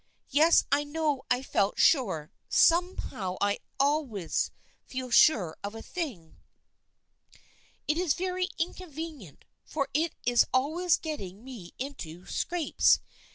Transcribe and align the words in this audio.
Yes, 0.29 0.65
I 0.71 0.83
know 0.83 1.21
I 1.29 1.43
felt 1.43 1.77
very 1.77 1.83
sure. 1.85 2.31
Somehow 2.49 3.35
I 3.39 3.59
always 3.79 4.49
feel 4.83 5.11
sure 5.11 5.55
of 5.63 5.75
a 5.75 5.83
thing. 5.83 6.37
It 7.87 7.99
is 7.99 8.15
very 8.15 8.47
inconvenient, 8.57 9.45
for 9.63 9.89
it 9.93 10.15
is 10.25 10.43
always 10.51 10.97
getting 10.97 11.43
me 11.43 11.73
into 11.77 12.25
scrapes. 12.25 12.99